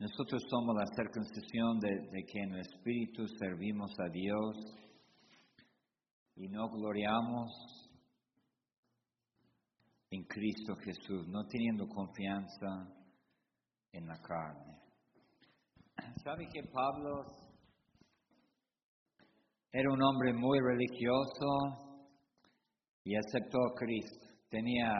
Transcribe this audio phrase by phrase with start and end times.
[0.00, 4.56] Nosotros somos la circuncisión de, que en el Espíritu servimos a Dios
[6.36, 7.50] y no gloriamos
[10.08, 12.88] en Cristo Jesús, no teniendo confianza
[13.92, 14.80] en la carne.
[16.24, 17.26] ¿Sabe que Pablo
[19.70, 22.08] era un hombre muy religioso
[23.04, 24.28] y aceptó a Cristo?
[24.48, 24.94] Tenía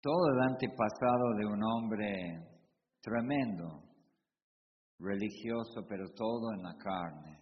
[0.00, 2.49] todo el antepasado de un hombre
[3.00, 3.82] tremendo,
[4.98, 7.38] religioso, pero todo en la carne.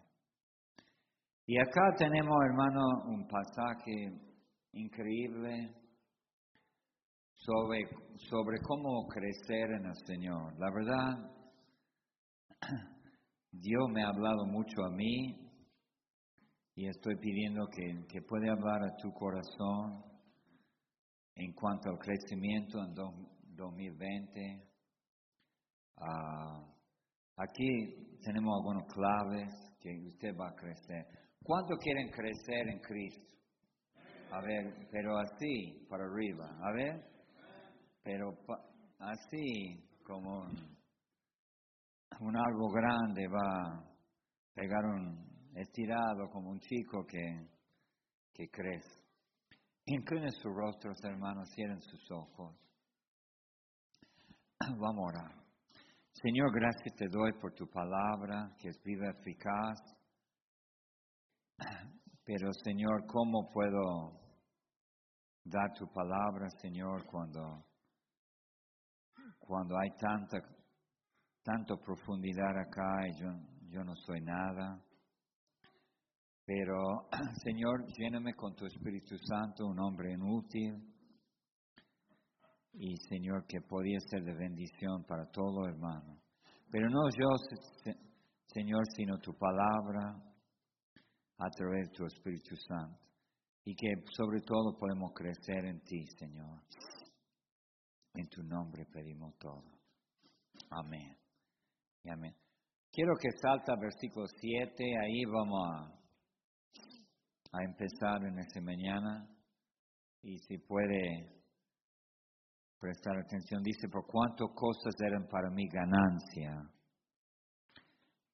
[1.46, 4.20] Y acá tenemos, hermano, un pasaje
[4.72, 5.74] increíble
[7.32, 7.88] sobre,
[8.28, 10.58] sobre cómo crecer en el Señor.
[10.58, 11.32] La verdad,
[13.50, 15.48] Dios me ha hablado mucho a mí
[16.74, 20.04] y estoy pidiendo que, que pueda hablar a tu corazón
[21.34, 22.94] en cuanto al crecimiento en
[23.56, 24.67] 2020.
[26.00, 26.64] Ah,
[27.36, 29.48] aquí tenemos algunos claves
[29.80, 31.06] que usted va a crecer.
[31.42, 33.36] ¿Cuánto quieren crecer en Cristo?
[34.30, 36.46] A ver, pero así, para arriba.
[36.62, 37.02] A ver,
[38.02, 38.30] pero
[38.98, 40.42] así como
[42.20, 43.84] un, algo grande va a
[44.54, 47.48] pegar un estirado como un chico que,
[48.34, 49.02] que crece.
[49.86, 52.54] Inclinen sus rostros, hermanos, cierren sus ojos.
[54.60, 55.47] Vamos a orar.
[56.22, 59.78] Señor, gracias te doy por tu palabra, que es viva, eficaz.
[62.24, 64.18] Pero, Señor, ¿cómo puedo
[65.44, 67.64] dar tu palabra, Señor, cuando,
[69.38, 70.38] cuando hay tanta,
[71.44, 73.28] tanta profundidad acá y yo,
[73.70, 74.82] yo no soy nada?
[76.44, 77.08] Pero,
[77.44, 80.97] Señor, lléname con tu Espíritu Santo, un hombre inútil
[82.72, 86.20] y Señor que podía ser de bendición para todo hermano.
[86.70, 87.94] Pero no yo,
[88.46, 90.22] Señor, sino tu palabra
[91.38, 93.00] a través de tu Espíritu Santo.
[93.64, 96.62] Y que sobre todo podemos crecer en ti, Señor.
[98.14, 99.64] En tu nombre pedimos todo.
[100.70, 101.16] Amén.
[102.02, 102.34] Y amén.
[102.90, 105.98] Quiero que salta versículo 7, ahí vamos a,
[107.52, 109.28] a empezar en esta mañana.
[110.22, 111.37] Y si puede
[112.78, 116.54] prestar atención, dice, por cuánto cosas eran para mi ganancia,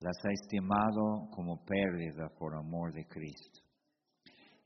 [0.00, 3.60] las he estimado como pérdida por amor de Cristo.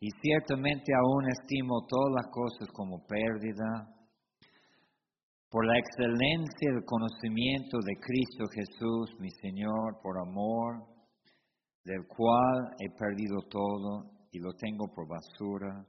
[0.01, 3.95] Y ciertamente aún estimo todas las cosas como pérdida
[5.49, 10.87] por la excelencia del conocimiento de Cristo Jesús, mi Señor, por amor,
[11.85, 15.87] del cual he perdido todo y lo tengo por basura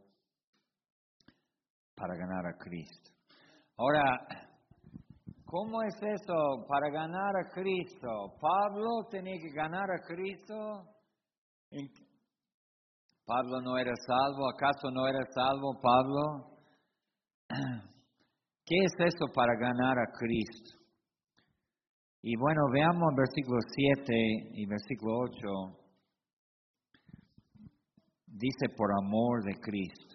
[1.95, 3.18] para ganar a Cristo
[3.81, 4.03] Ahora,
[5.45, 8.35] ¿cómo es eso para ganar a Cristo?
[8.37, 10.83] Pablo tenía que ganar a Cristo.
[13.25, 16.57] Pablo no era salvo, ¿acaso no era salvo Pablo?
[18.65, 20.77] ¿Qué es eso para ganar a Cristo?
[22.21, 23.59] Y bueno, veamos versículo
[23.95, 24.13] 7
[24.55, 25.37] y versículo 8.
[28.25, 30.08] Dice por amor de Cristo.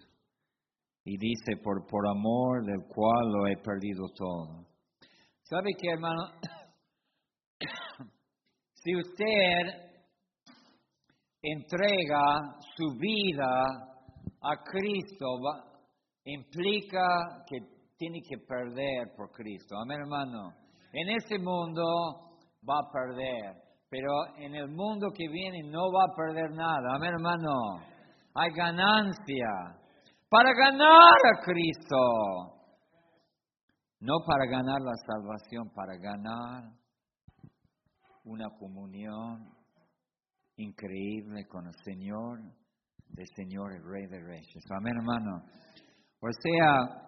[1.05, 4.65] Y dice, por, por amor del cual lo he perdido todo.
[5.43, 6.23] ¿Sabe qué, hermano?
[8.73, 9.85] si usted
[11.43, 13.63] entrega su vida
[14.41, 15.27] a Cristo,
[16.23, 17.59] implica que
[17.97, 19.75] tiene que perder por Cristo.
[19.77, 20.53] Amén, hermano.
[20.91, 21.83] En este mundo
[22.67, 26.95] va a perder, pero en el mundo que viene no va a perder nada.
[26.95, 27.53] Amén, hermano.
[28.33, 29.84] Hay ganancia
[30.29, 32.55] para ganar a Cristo.
[33.99, 36.71] No para ganar la salvación, para ganar
[38.25, 39.51] una comunión
[40.57, 42.39] increíble con el Señor,
[43.17, 44.63] el Señor, el Rey de Reyes.
[44.69, 45.43] Amén, hermano.
[46.19, 47.05] O sea,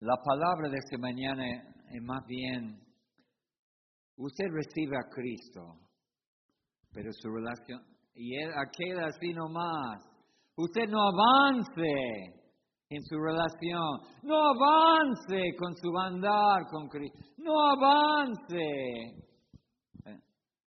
[0.00, 2.80] la palabra de esta mañana es más bien,
[4.16, 5.78] usted recibe a Cristo,
[6.92, 7.82] pero su relación,
[8.14, 10.09] y él queda así nomás,
[10.62, 12.40] Usted no avance
[12.90, 19.24] en su relación, no avance con su andar con Cristo, no avance.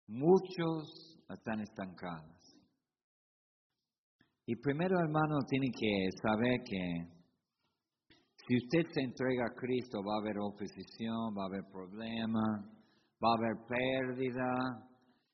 [0.08, 2.37] Muchos están estancados.
[4.44, 7.19] Y primero, hermano, tiene que saber que
[8.46, 12.64] si usted se entrega a Cristo va a haber oposición, va a haber problemas,
[13.23, 14.55] va a haber pérdida.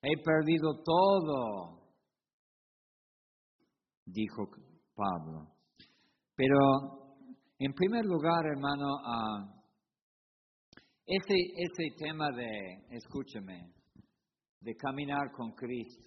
[0.02, 1.83] He perdido todo
[4.04, 4.48] dijo
[4.94, 5.48] Pablo.
[6.36, 6.58] Pero,
[7.58, 9.50] en primer lugar, hermano, ah,
[11.06, 13.74] Ese, ese tema de, escúcheme,
[14.60, 16.02] de caminar con Cristo,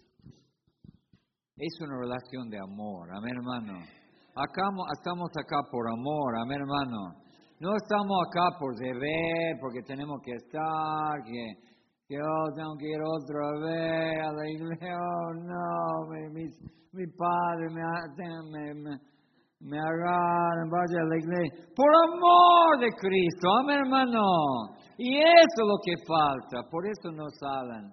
[1.56, 3.80] es una relación de amor, amén hermano.
[4.34, 4.64] Acá,
[4.98, 7.28] estamos acá por amor, amén hermano.
[7.60, 11.46] No estamos acá por deber, porque tenemos que estar, que,
[12.16, 17.82] oh, tengo que ir otra vez a la iglesia, oh, no, mi, padre me,
[18.74, 19.00] me,
[19.60, 21.68] me agarran, vaya a la iglesia.
[21.76, 24.24] Por amor de Cristo, amén hermano.
[24.98, 27.92] Y eso es lo que falta, por eso no salen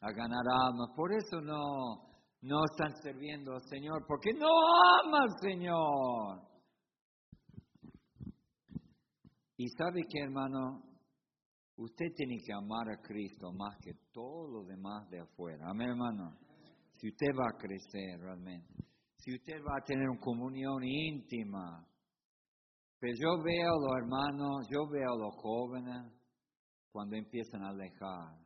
[0.00, 2.04] a ganar almas, por eso no,
[2.42, 4.48] no están sirviendo al Señor, porque no
[5.02, 6.42] ama al Señor.
[9.56, 10.82] Y sabe que hermano,
[11.76, 15.68] usted tiene que amar a Cristo más que todo lo demás de afuera.
[15.68, 16.36] Amén hermano.
[16.96, 18.74] Si usted va a crecer realmente,
[19.16, 21.86] si usted va a tener una comunión íntima.
[23.00, 26.12] Pero yo veo a los hermanos, yo veo a los jóvenes
[26.90, 28.38] cuando empiezan a alejar,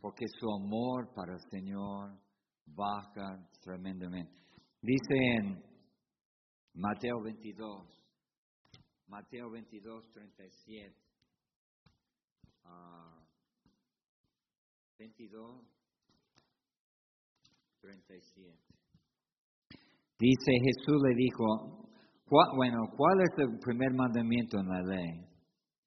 [0.00, 2.18] porque su amor para el Señor
[2.66, 4.40] baja tremendamente.
[4.80, 5.62] Dice en
[6.74, 8.02] Mateo 22,
[9.08, 11.09] Mateo 22, 37.
[14.98, 15.64] 22,
[17.80, 18.70] 37.
[20.18, 21.88] Dice Jesús le dijo,
[22.54, 25.26] bueno, ¿cuál es el primer mandamiento en la ley?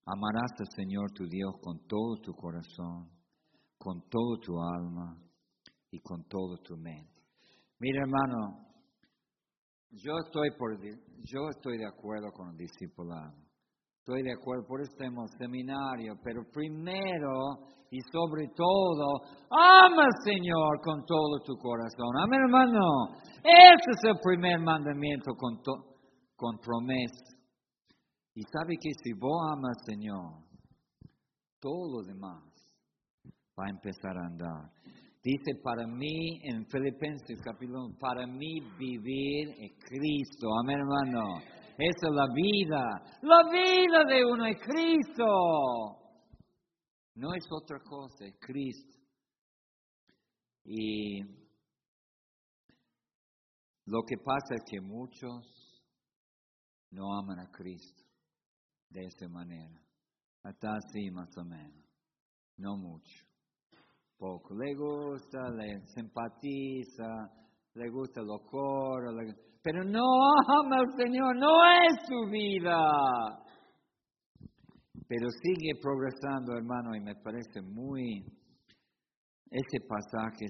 [0.05, 3.09] Amarás al Señor tu Dios con todo tu corazón,
[3.77, 5.21] con todo tu alma
[5.91, 7.21] y con todo tu mente.
[7.79, 8.65] Mira hermano,
[9.91, 13.42] yo estoy, por, yo estoy de acuerdo con el discipulado.
[14.05, 17.55] Estoy de acuerdo, por eso tenemos seminario, pero primero
[17.89, 22.11] y sobre todo, ama al Señor con todo tu corazón.
[22.19, 22.81] Amén, hermano.
[23.37, 25.55] Ese es el primer mandamiento con,
[26.35, 27.37] con promesa.
[28.35, 30.31] Y sabe que si vos amas al Señor,
[31.61, 32.43] todo lo demás
[33.57, 34.69] va a empezar a andar.
[35.23, 40.49] Dice, para mí, en Filipenses capítulo 1, para mí vivir es Cristo.
[40.61, 41.62] Amén, hermano.
[41.77, 42.83] Esa es la vida.
[43.21, 45.25] La vida de uno es Cristo.
[47.15, 48.97] No es otra cosa, es Cristo.
[50.65, 51.21] Y
[53.85, 55.83] lo que pasa es que muchos
[56.91, 58.03] no aman a Cristo
[58.89, 59.81] de esa manera.
[60.43, 61.83] Hasta así más o menos.
[62.57, 63.33] No mucho
[64.23, 64.55] poco.
[64.55, 67.29] Le gusta, le simpatiza,
[67.73, 69.11] le gusta lo coro,
[69.63, 70.03] pero no
[70.47, 72.77] ama al Señor, no es su vida.
[75.07, 78.25] Pero sigue progresando, hermano, y me parece muy...
[79.49, 80.45] Ese pasaje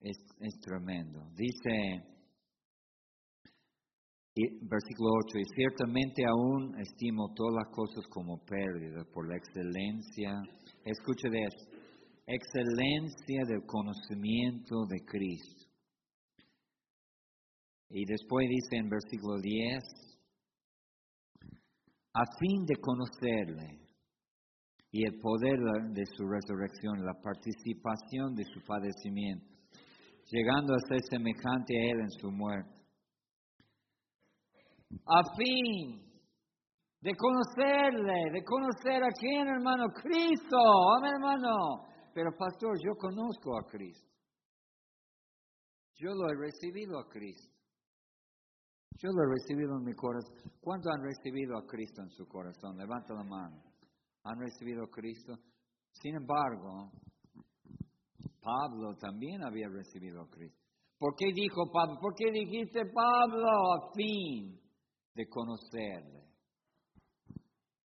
[0.00, 1.30] es, es, tremendo.
[1.34, 2.04] Dice,
[4.60, 10.42] versículo 8, y ciertamente aún estimo todas las cosas como pérdidas por la excelencia.
[10.84, 11.82] Escuche de esto
[12.26, 15.61] excelencia del conocimiento de Cristo.
[17.94, 19.82] Y después dice en versículo 10,
[22.14, 23.80] a fin de conocerle
[24.90, 25.58] y el poder
[25.92, 29.46] de su resurrección, la participación de su padecimiento,
[30.30, 32.80] llegando a ser semejante a él en su muerte.
[35.06, 36.02] A fin
[36.98, 40.56] de conocerle, de conocer a quién, hermano, Cristo,
[40.96, 44.08] amén, hermano, pero pastor, yo conozco a Cristo.
[45.96, 47.51] Yo lo he recibido a Cristo.
[48.98, 50.34] Yo lo he recibido en mi corazón.
[50.60, 52.76] ¿Cuántos han recibido a Cristo en su corazón?
[52.76, 53.62] Levanta la mano.
[54.24, 55.34] ¿Han recibido a Cristo?
[55.90, 56.90] Sin embargo,
[58.40, 60.58] Pablo también había recibido a Cristo.
[60.98, 61.98] ¿Por qué dijo Pablo?
[62.00, 64.60] ¿Por qué dijiste Pablo a fin
[65.14, 66.28] de conocerle?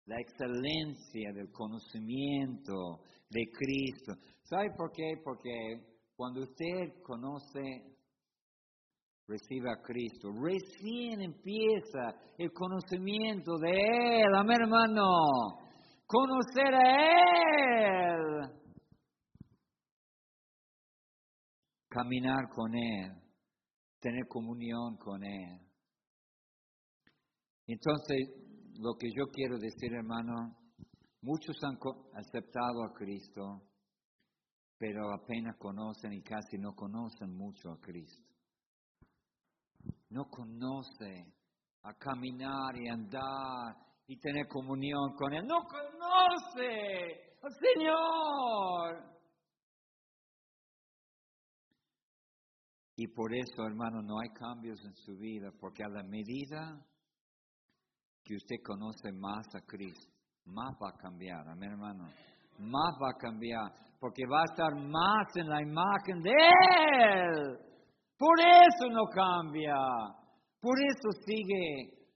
[0.05, 4.13] La excelencia del conocimiento de Cristo.
[4.43, 5.19] ¿Sabe por qué?
[5.23, 7.96] Porque cuando usted conoce,
[9.27, 14.35] recibe a Cristo, recién empieza el conocimiento de Él.
[14.35, 15.03] Amén, hermano.
[16.05, 18.49] Conocer a Él.
[21.89, 23.11] Caminar con Él.
[23.99, 25.59] Tener comunión con Él.
[27.65, 28.29] Entonces,
[28.79, 30.55] lo que yo quiero decir, hermano,
[31.21, 31.77] Muchos han
[32.13, 33.63] aceptado a Cristo,
[34.77, 38.26] pero apenas conocen y casi no conocen mucho a Cristo.
[40.09, 41.33] No conoce
[41.83, 43.75] a caminar y andar
[44.07, 45.45] y tener comunión con Él.
[45.45, 49.17] No conoce al Señor.
[52.95, 56.83] Y por eso, hermano, no hay cambios en su vida, porque a la medida
[58.23, 60.11] que usted conoce más a Cristo,
[60.45, 62.05] más va a cambiar, amén hermano,
[62.57, 67.66] más va a cambiar, porque va a estar más en la imagen de Él.
[68.17, 69.75] Por eso no cambia,
[70.59, 72.07] por eso sigue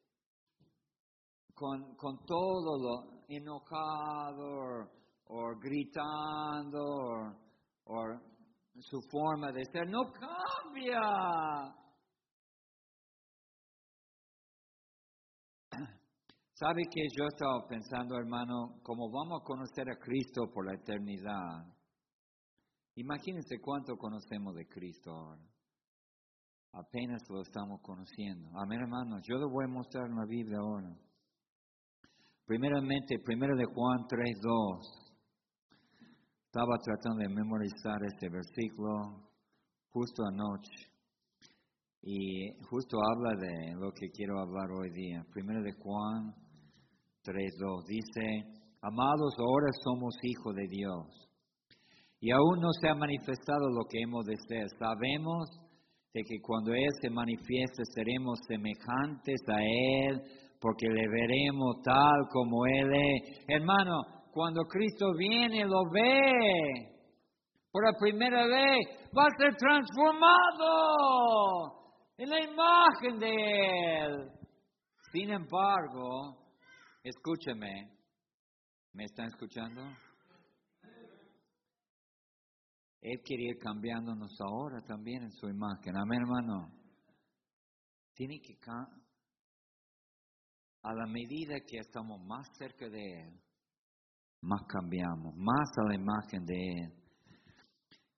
[1.54, 4.90] con, con todo lo enojado
[5.26, 6.82] o gritando
[7.86, 8.04] o
[8.80, 11.02] su forma de ser, no cambia.
[16.54, 21.68] ¿Sabe que yo estaba pensando, hermano, como vamos a conocer a Cristo por la eternidad?
[22.96, 25.52] Imagínense cuánto conocemos de Cristo ahora.
[26.74, 28.50] Apenas lo estamos conociendo.
[28.58, 29.18] Amén, hermano.
[29.28, 30.96] Yo le voy a mostrar en la Biblia ahora.
[32.46, 35.02] Primeramente, primero de Juan 3.2.
[36.46, 39.32] Estaba tratando de memorizar este versículo
[39.90, 40.92] justo anoche.
[42.04, 45.26] Y justo habla de lo que quiero hablar hoy día.
[45.34, 46.34] Primero de Juan
[47.24, 51.30] 3.2 dice, amados, ahora somos hijos de Dios.
[52.22, 54.68] Y aún no se ha manifestado lo que hemos de ser.
[54.80, 55.61] Sabemos
[56.14, 60.22] de que cuando Él se manifieste seremos semejantes a Él,
[60.60, 63.46] porque le veremos tal como Él es.
[63.48, 64.02] Hermano,
[64.32, 66.34] cuando Cristo viene, lo ve.
[67.72, 68.80] Por la primera vez
[69.18, 70.68] va a ser transformado
[72.18, 74.30] en la imagen de Él.
[75.12, 76.42] Sin embargo,
[77.04, 77.90] Escúcheme.
[78.94, 79.82] ¿Me están escuchando?
[83.02, 85.98] Él quiere ir cambiándonos ahora también en su imagen.
[85.98, 86.72] Amén, hermano.
[88.14, 88.56] Tiene que
[90.84, 93.42] a la medida que estamos más cerca de Él,
[94.42, 96.94] más cambiamos, más a la imagen de Él.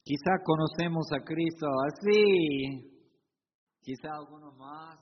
[0.04, 3.08] Quizá conocemos a Cristo así,
[3.82, 5.00] quizá algunos más,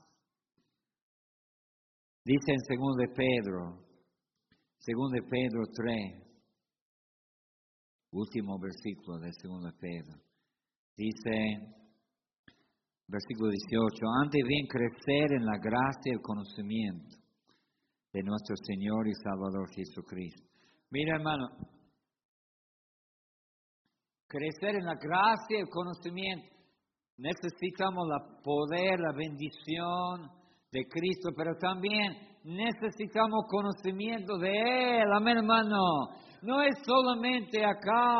[2.24, 3.82] Dice en 2 de Pedro,
[4.86, 6.31] 2 de Pedro 3,
[8.12, 10.20] último versículo de 2 de Pedro.
[10.96, 11.74] Dice,
[13.08, 17.16] versículo 18, antes bien crecer en la gracia y el conocimiento
[18.12, 20.46] de nuestro Señor y Salvador Jesucristo.
[20.90, 21.48] Mira hermano,
[24.28, 26.48] crecer en la gracia y el conocimiento.
[27.16, 30.42] Necesitamos la poder, la bendición,
[30.72, 35.12] de Cristo, pero también necesitamos conocimiento de Él.
[35.14, 35.78] Amén, hermano.
[36.42, 38.18] No es solamente acá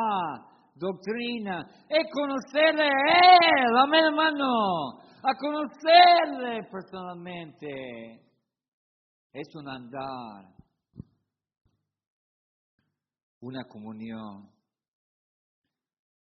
[0.74, 3.76] doctrina, es conocerle a Él.
[3.76, 5.00] Amén, hermano.
[5.22, 8.22] A conocerle personalmente.
[9.32, 10.44] Es un andar,
[13.40, 14.50] una comunión.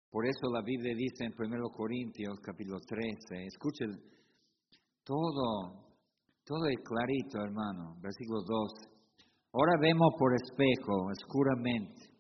[0.10, 3.92] Por eso la Biblia dice en 1 Corintios capítulo 13, escuchen,
[5.04, 5.85] todo
[6.46, 7.96] todo es clarito, hermano.
[8.02, 8.72] Versículo 2.
[9.54, 12.16] Ahora vemos por espejo, oscuramente.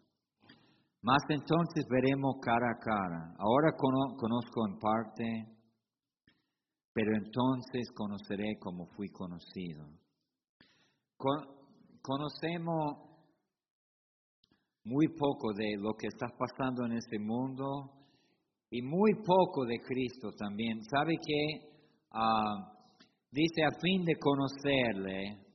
[1.03, 3.35] Más entonces veremos cara a cara.
[3.37, 5.23] Ahora conozco en parte,
[6.91, 9.85] pero entonces conoceré como fui conocido.
[12.01, 13.05] conocemos
[14.83, 17.91] muy poco de lo que está pasando en este mundo
[18.71, 20.81] y muy poco de Cristo también.
[20.83, 21.69] ¿Sabe que
[22.11, 22.74] ah,
[23.31, 25.45] Dice a fin de conocerle,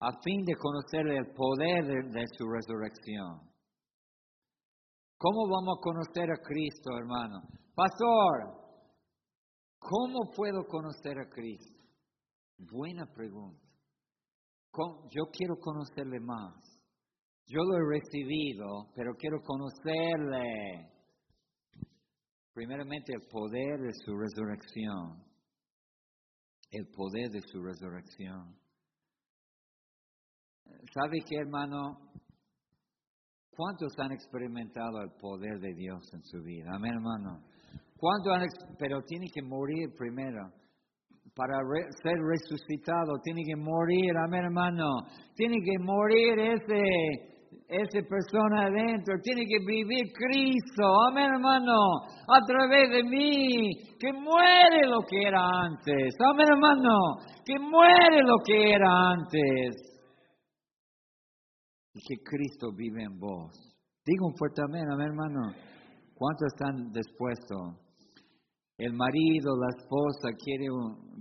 [0.00, 3.40] a fin de conocerle el poder de, su resurrección.
[5.16, 7.40] ¿Cómo vamos a conocer a Cristo, hermano?
[7.74, 8.54] Pastor,
[9.78, 11.82] ¿cómo puedo conocer a Cristo?
[12.58, 13.64] Buena pregunta.
[15.10, 16.54] Yo quiero conocerle más.
[17.46, 20.90] Yo lo he recibido, pero quiero conocerle.
[22.52, 25.33] Primeramente el poder de su resurrección
[26.74, 28.56] el poder de su resurrección.
[30.92, 31.98] ¿Sabe qué, hermano?
[33.50, 36.70] ¿Cuántos han experimentado el poder de Dios en su vida?
[36.74, 37.44] Amén, hermano.
[37.96, 40.52] ¿Cuántos han, pero tiene que morir primero.
[41.34, 41.58] Para
[42.02, 44.86] ser resucitado, tiene que morir, amén, hermano.
[45.34, 47.33] Tiene que morir ese
[47.68, 51.74] esa persona adentro tiene que vivir Cristo, amén hermano,
[52.28, 56.96] a través de mí, que muere lo que era antes, amén hermano,
[57.44, 59.74] que muere lo que era antes.
[61.94, 63.52] Y que Cristo vive en vos.
[64.04, 65.52] Digo un fuerte amén, amén hermano.
[66.14, 67.80] ¿Cuántos están dispuestos?
[68.76, 70.72] El marido, la esposa quieren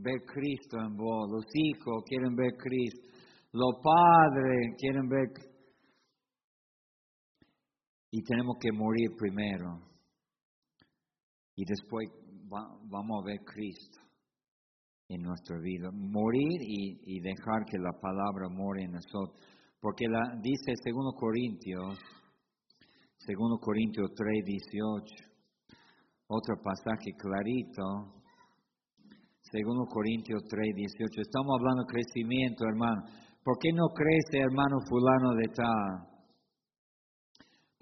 [0.01, 3.07] ver Cristo en vos, los hijos quieren ver Cristo,
[3.53, 5.52] los padres quieren ver Cristo
[8.13, 9.81] y tenemos que morir primero.
[11.55, 12.07] Y después
[12.47, 13.99] vamos a ver Cristo
[15.09, 15.89] en nuestra vida.
[15.91, 19.35] Morir y, dejar que la palabra more en nosotros.
[19.81, 20.05] Porque
[20.43, 21.97] dice 2 Corintios,
[23.25, 25.15] 2 Corintios 3, 18,
[26.27, 27.81] otro pasaje clarito,
[29.51, 31.19] 2 Corintios 3, 18.
[31.19, 33.05] Estamos hablando de crecimiento, hermano.
[33.43, 36.12] ¿Por qué no crece, hermano fulano de tal?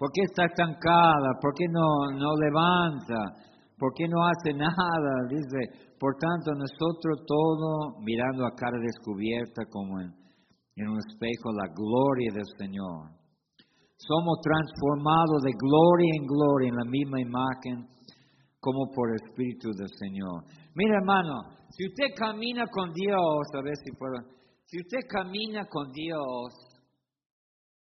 [0.02, 1.38] ¿Por qué está estancada?
[1.40, 3.38] ¿Por qué no, no levanta?
[3.78, 5.30] ¿Por qué no hace nada?
[5.30, 10.10] Dice, por tanto, nosotros todo mirando a cara descubierta como en,
[10.74, 13.14] en un espejo la gloria del Señor.
[13.94, 17.86] Somos transformados de gloria en gloria en la misma imagen
[18.58, 20.50] como por el Espíritu del Señor.
[20.74, 24.18] Mira, hermano, si usted camina con Dios, a ver si puedo,
[24.66, 26.71] si usted camina con Dios,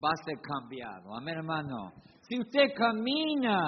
[0.04, 1.14] va a ser cambiado.
[1.16, 1.92] Amén, hermano.
[2.20, 3.58] Si usted camina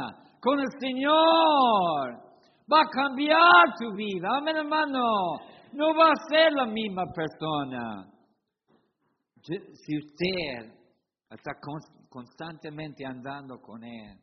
[0.41, 2.27] con el Señor,
[2.71, 4.29] va a cambiar tu vida.
[4.37, 5.01] Amén, hermano.
[5.73, 8.13] No va a ser la misma persona.
[9.43, 10.75] Si usted
[11.31, 11.53] está
[12.09, 14.19] constantemente andando con Él,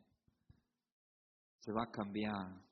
[1.60, 2.64] se va a cambiar.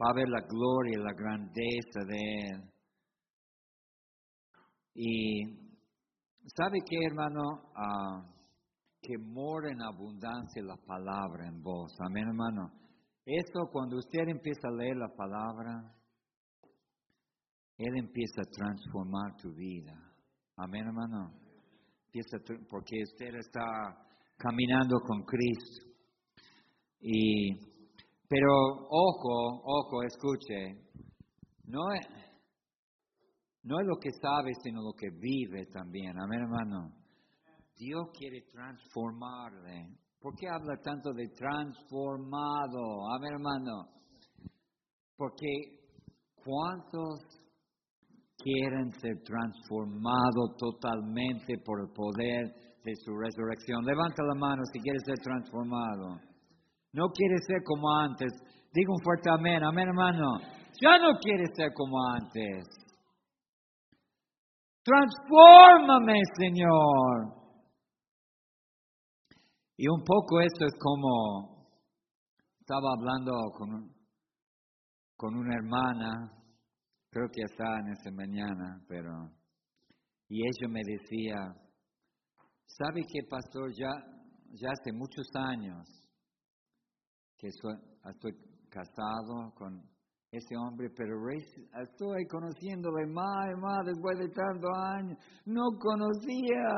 [0.00, 2.72] Va a ver la gloria y la grandeza de Él.
[4.94, 5.71] Y
[6.46, 7.70] ¿Sabe qué, hermano?
[7.76, 8.26] Ah,
[9.00, 11.92] que mora en abundancia la palabra en vos.
[12.00, 12.70] Amén, hermano.
[13.24, 15.94] Esto, cuando usted empieza a leer la palabra,
[17.78, 19.94] Él empieza a transformar tu vida.
[20.56, 21.32] Amén, hermano.
[22.06, 23.62] Empieza porque usted está
[24.36, 25.86] caminando con Cristo.
[27.00, 27.54] Y,
[28.28, 28.52] pero
[28.90, 30.90] ojo, ojo, escuche.
[31.64, 32.21] No es
[33.64, 36.18] no es lo que sabe, sino lo que vive también.
[36.18, 36.92] Amén, hermano.
[37.76, 39.98] Dios quiere transformarle.
[40.20, 43.10] ¿Por qué habla tanto de transformado?
[43.16, 43.88] Amén, hermano.
[45.16, 45.46] Porque
[46.44, 47.20] ¿cuántos
[48.36, 52.54] quieren ser transformados totalmente por el poder
[52.84, 53.84] de su resurrección?
[53.84, 56.20] Levanta la mano si quieres ser transformado.
[56.92, 58.32] No quiere ser como antes.
[58.72, 60.38] Diga un fuerte amén, amén, hermano.
[60.80, 62.81] Ya no quiere ser como antes.
[64.84, 67.42] Transfórmame, Señor.
[69.76, 71.68] Y un poco esto es como
[72.60, 73.92] estaba hablando con,
[75.16, 76.32] con una hermana,
[77.10, 79.10] creo que está en esta mañana, pero,
[80.28, 81.36] y ella me decía,
[82.66, 83.70] ¿sabe qué, pastor?
[83.78, 83.90] Ya,
[84.52, 85.86] ya hace muchos años
[87.36, 88.32] que estoy
[88.70, 89.91] casado con
[90.32, 95.18] ese hombre, pero estoy conociéndole más y más después de tantos años.
[95.44, 96.72] No conocía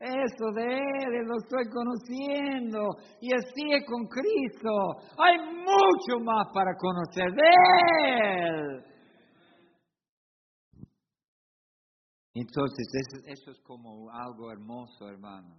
[0.00, 2.80] eso de él, lo estoy conociendo
[3.20, 4.70] y así es con Cristo.
[5.22, 7.50] Hay mucho más para conocer de
[8.08, 8.84] él.
[12.32, 12.86] Entonces,
[13.26, 15.56] eso es como algo hermoso, hermano,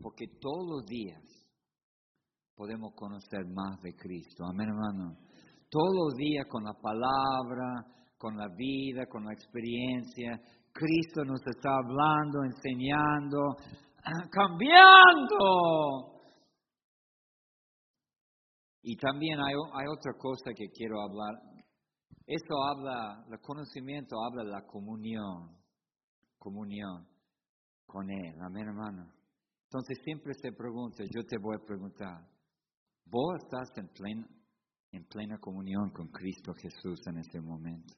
[0.00, 1.22] porque todos los días
[2.56, 4.44] podemos conocer más de Cristo.
[4.46, 5.27] Amén, hermano
[5.70, 10.40] todos los días con la palabra, con la vida, con la experiencia.
[10.72, 13.56] Cristo nos está hablando, enseñando,
[14.30, 16.18] cambiando.
[18.82, 21.42] Y también hay, hay otra cosa que quiero hablar.
[22.26, 25.56] Esto habla, el conocimiento habla de la comunión,
[26.38, 27.06] comunión
[27.86, 28.34] con Él.
[28.40, 29.10] Amén, hermano.
[29.64, 32.26] Entonces siempre se pregunta, yo te voy a preguntar,
[33.04, 34.26] ¿vos estás en pleno,
[34.92, 37.94] en plena comunión con Cristo Jesús en este momento.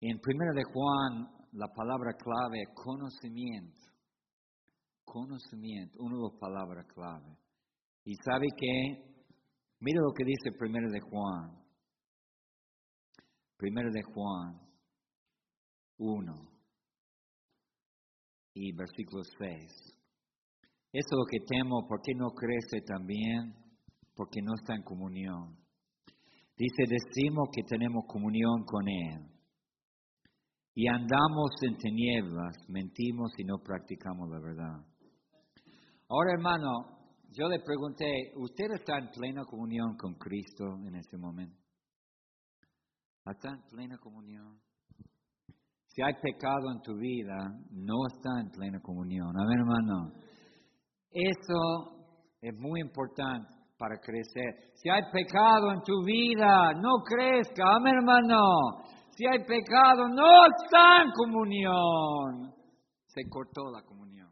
[0.00, 3.80] En primera de Juan, la palabra clave conocimiento.
[5.04, 7.38] Conocimiento, una de las palabras clave.
[8.04, 9.26] Y sabe que,
[9.80, 11.64] mira lo que dice primera de Juan.
[13.56, 14.60] Primera de Juan
[15.98, 16.54] 1
[18.54, 19.94] y versículo 6.
[20.92, 23.63] Eso es lo que temo, ¿por qué no crece también?
[24.14, 25.56] Porque no está en comunión.
[26.56, 29.34] Dice, decimos que tenemos comunión con Él
[30.74, 34.86] y andamos en tinieblas, mentimos y no practicamos la verdad.
[36.08, 36.94] Ahora, hermano,
[37.32, 41.60] yo le pregunté, ¿usted está en plena comunión con Cristo en este momento?
[43.26, 44.60] ¿Está en plena comunión?
[45.86, 47.36] Si hay pecado en tu vida,
[47.70, 49.28] no está en plena comunión.
[49.36, 50.12] A ver, hermano,
[51.10, 54.72] eso es muy importante para crecer.
[54.74, 58.40] Si hay pecado en tu vida, no crezca, amén hermano.
[59.16, 62.54] Si hay pecado, no está en comunión.
[63.06, 64.30] Se cortó la comunión.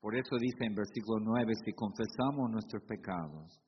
[0.00, 3.58] Por eso dice en versículo 9, si confesamos nuestros pecados,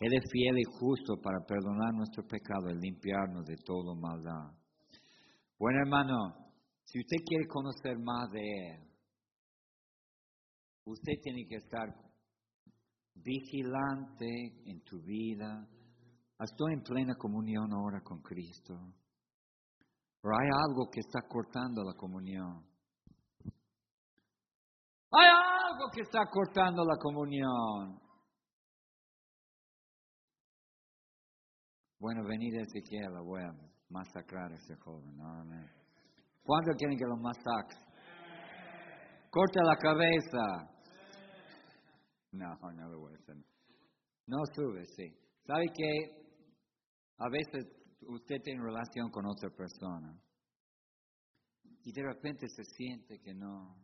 [0.00, 4.52] Él es fiel y justo para perdonar nuestros pecados y limpiarnos de todo maldad.
[5.56, 6.34] Bueno, hermano,
[6.84, 8.88] si usted quiere conocer más de Él,
[10.88, 11.86] usted tiene que estar
[13.14, 14.26] vigilante
[14.66, 15.66] en tu vida.
[16.40, 18.74] Estoy en plena comunión ahora con Cristo.
[20.20, 22.64] Pero hay algo que está cortando la comunión.
[25.10, 28.00] Hay algo que está cortando la comunión.
[31.98, 33.52] Bueno, venid Ezequiel, la voy a
[33.88, 35.16] masacrar a ese joven.
[36.42, 37.78] ¿Cuándo quieren que lo masacre?
[39.30, 40.77] Corta la cabeza.
[42.32, 43.34] No, no lo voy a.
[44.26, 45.14] No sube, sí.
[45.46, 45.90] ¿Sabe que
[47.18, 47.66] a veces
[48.02, 50.14] usted tiene relación con otra persona
[51.82, 53.74] y de repente se siente que no,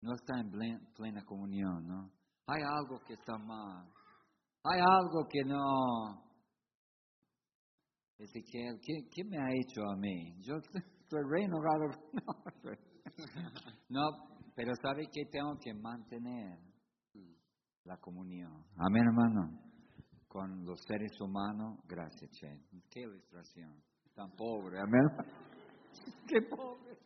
[0.00, 0.50] no está en
[0.94, 2.12] plena comunión, ¿no?
[2.46, 3.88] Hay algo que está mal.
[4.64, 6.32] Hay algo que no,
[8.22, 10.36] Ezequiel, ¿qué, ¿qué, me ha hecho a mí?
[10.42, 10.54] Yo
[11.02, 11.90] estoy renovado.
[13.90, 14.00] No,
[14.54, 16.58] pero ¿sabe que tengo que mantener?
[17.84, 18.64] La comunión.
[18.76, 19.60] Amén, hermano.
[20.28, 22.48] Con los seres humanos, gracias, Che.
[22.90, 23.82] Qué ilustración.
[24.14, 25.08] Tan pobre, amén.
[26.28, 26.96] Qué pobre.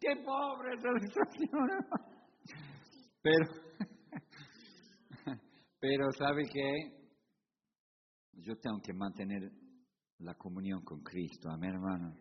[0.00, 1.68] Qué pobre esa ilustración.
[3.22, 3.46] Pero,
[5.80, 7.04] pero ¿sabe qué?
[8.44, 9.50] yo tengo que mantener
[10.18, 12.14] la comunión con Cristo, amén hermano.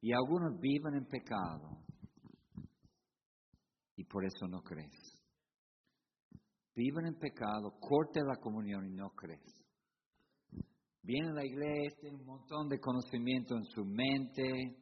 [0.00, 1.78] Y algunos viven en pecado
[3.96, 5.11] y por eso no crees.
[6.74, 9.42] Viven en pecado, corte la comunión y no crees.
[11.02, 14.76] Viene a la iglesia, tiene un montón de conocimiento en su mente,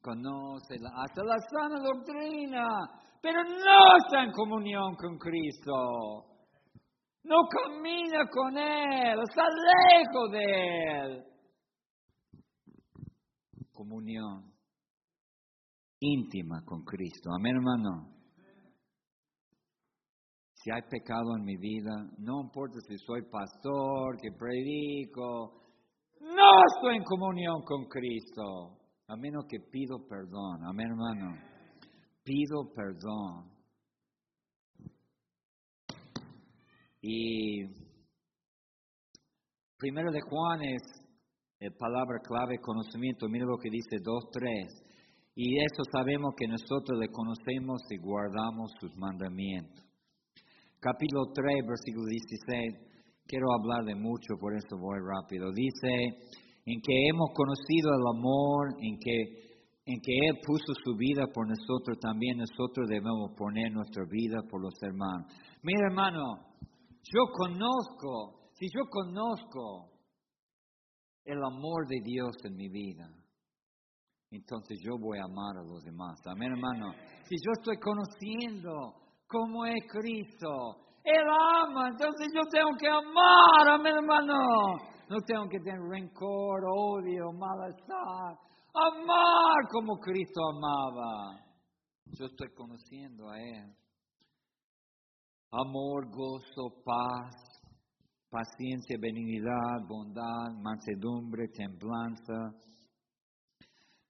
[0.00, 2.66] conoce hasta la sana doctrina,
[3.20, 6.30] pero no está en comunión con Cristo
[7.22, 11.24] no camina con Él, está lejos de Él.
[13.72, 14.52] Comunión
[16.00, 17.30] íntima con Cristo.
[17.32, 18.09] Amén, hermano.
[20.62, 25.60] Si hay pecado en mi vida, no importa si soy pastor, que predico,
[26.20, 28.76] no estoy en comunión con Cristo,
[29.08, 30.62] a menos que pido perdón.
[30.68, 31.38] Amén, hermano.
[32.22, 33.50] Pido perdón.
[37.00, 37.64] Y
[39.78, 40.82] primero de Juan es
[41.60, 43.28] eh, palabra clave, conocimiento.
[43.30, 44.90] Mira lo que dice 2.3.
[45.36, 49.89] Y eso sabemos que nosotros le conocemos y guardamos sus mandamientos.
[50.80, 52.88] Capítulo 3, versículo 16.
[53.26, 55.52] Quiero hablar de mucho, por eso voy rápido.
[55.52, 55.92] Dice,
[56.64, 59.50] en que hemos conocido el amor, en que
[59.84, 64.62] en que Él puso su vida por nosotros, también nosotros debemos poner nuestra vida por
[64.62, 65.30] los hermanos.
[65.62, 66.22] Mira, hermano,
[67.02, 69.90] yo conozco, si yo conozco
[71.24, 73.06] el amor de Dios en mi vida,
[74.30, 76.20] entonces yo voy a amar a los demás.
[76.24, 76.94] Amén, hermano.
[77.28, 83.94] Si yo estoy conociendo cómo es Cristo, Él ama, entonces yo tengo que amar, amén,
[83.96, 84.34] hermano.
[85.08, 88.38] No tengo que tener rencor, odio, malestar.
[88.72, 91.40] Amar como Cristo amaba.
[92.06, 93.74] Yo estoy conociendo a Él
[95.52, 97.34] amor, gozo, paz,
[98.30, 102.54] paciencia, benignidad, bondad, mansedumbre, templanza.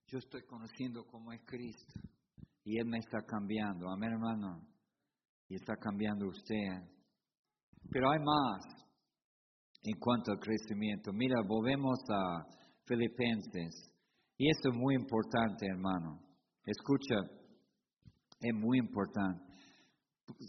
[0.07, 2.01] Yo estoy conociendo cómo es Cristo
[2.65, 3.89] y Él me está cambiando.
[3.89, 4.70] Amén, hermano.
[5.51, 6.89] Y está cambiando usted.
[7.91, 8.65] Pero hay más
[9.83, 11.13] en cuanto al crecimiento.
[11.13, 12.47] Mira, volvemos a
[12.87, 13.93] Filipenses.
[14.39, 16.21] Y esto es muy importante, hermano.
[16.65, 17.17] Escucha,
[18.41, 19.43] es muy importante.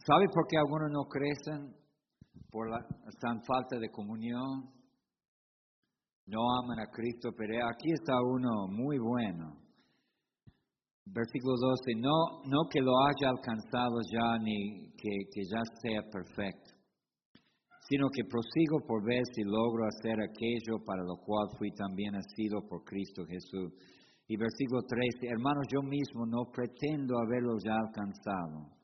[0.06, 1.76] ¿Sabe por qué algunos no crecen?
[2.52, 2.86] Por la
[3.48, 4.70] falta de comunión.
[6.28, 9.61] No aman a Cristo, pero aquí está uno muy bueno.
[11.06, 16.72] Versículo 12, no, no que lo haya alcanzado ya ni que, que ya sea perfecto,
[17.90, 22.62] sino que prosigo por ver si logro hacer aquello para lo cual fui también nacido
[22.70, 23.74] por Cristo Jesús.
[24.28, 28.82] Y versículo 13, hermanos, yo mismo no pretendo haberlo ya alcanzado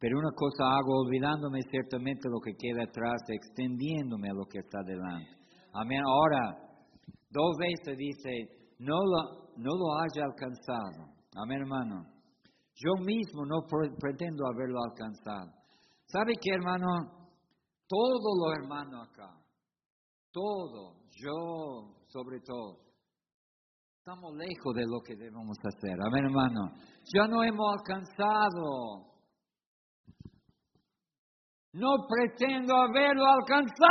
[0.00, 4.78] pero una cosa hago, olvidándome ciertamente lo que queda atrás, extendiéndome a lo que está
[4.86, 5.30] delante.
[5.72, 6.00] Amén.
[6.06, 6.56] Ahora,
[7.30, 11.14] dos veces dice, no lo, no lo haya alcanzado.
[11.36, 12.06] Amén, hermano.
[12.74, 13.66] Yo mismo no
[13.98, 15.50] pretendo haberlo alcanzado.
[16.06, 16.86] ¿Sabe qué, hermano?
[17.86, 19.30] Todo lo hermano acá,
[20.30, 22.80] todo, yo sobre todo,
[23.98, 25.96] estamos lejos de lo que debemos hacer.
[26.06, 26.72] Amén, hermano.
[27.12, 29.08] Ya no hemos alcanzado
[31.78, 33.88] no pretendo haberlo alcanzado.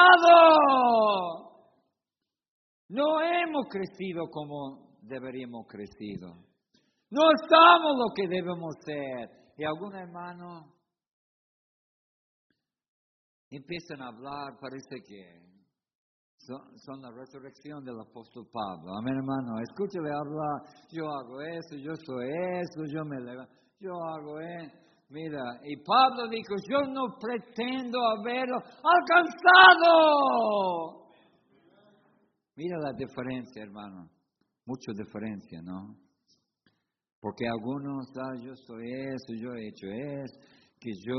[2.90, 6.36] No hemos crecido como deberíamos crecido.
[7.10, 9.30] No estamos lo que debemos ser.
[9.58, 10.74] Y algún hermano
[13.50, 15.48] empiezan a hablar, parece que
[16.38, 18.94] son, la resurrección del apóstol Pablo.
[19.00, 19.60] Amén, hermano.
[19.62, 20.62] Escúchale hablar.
[20.92, 24.88] Yo hago eso, yo soy eso, yo me levanto, yo hago eso.
[25.10, 29.94] Mira, y Pablo dijo, yo no pretendo haberlo alcanzado.
[32.56, 34.10] Mira la diferencia, hermano.
[34.68, 35.98] Mucha diferencia, ¿no?
[37.20, 40.40] Porque algunos, ah, yo soy eso, yo he hecho eso,
[40.80, 41.16] que yo,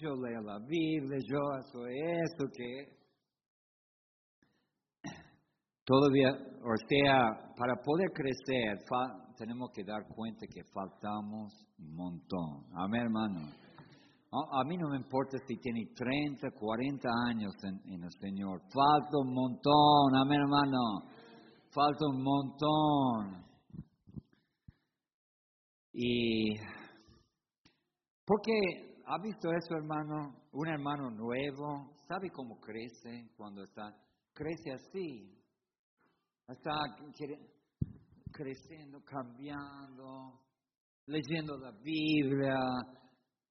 [0.00, 1.40] yo leo la Biblia, yo
[1.70, 3.04] soy eso, que
[5.84, 8.78] Todavía, o sea, para poder crecer,
[9.36, 12.64] tenemos que dar cuenta que faltamos un montón.
[12.74, 13.40] Amén, hermano.
[14.32, 18.62] A, mí no me importa si tiene 30, 40 años en, el Señor.
[18.72, 20.16] Falta un montón.
[20.16, 20.78] Amén, hermano.
[21.74, 23.44] Falta un montón.
[25.92, 26.54] Y,
[28.24, 28.52] porque,
[29.06, 30.44] ¿ha visto eso, hermano?
[30.52, 33.92] Un hermano nuevo, ¿sabe cómo crece cuando está?
[34.32, 35.34] Crece así
[36.48, 36.72] está
[38.32, 40.40] creciendo, cambiando,
[41.06, 42.56] leyendo la Biblia,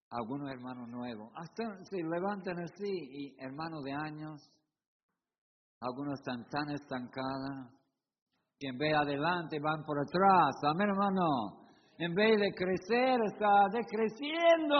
[0.09, 4.41] algunos hermanos nuevos, hasta se levantan así y hermanos de años,
[5.79, 7.82] algunos están tan estancados
[8.63, 13.67] que en vez de adelante van por atrás, amén hermano, en vez de crecer está
[13.73, 14.79] decreciendo,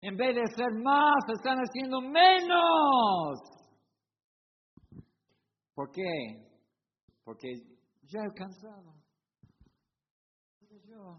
[0.00, 3.38] en vez de ser más están haciendo menos.
[5.72, 6.50] ¿Por qué?
[7.24, 7.46] Porque
[8.08, 8.94] ya he alcanzado.
[10.84, 11.16] Yo,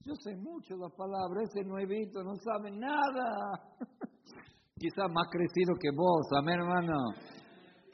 [0.00, 3.78] yo sé mucho la palabra, ese nuevito no sabe nada.
[4.80, 7.43] Quizás más crecido que vos, amén hermano.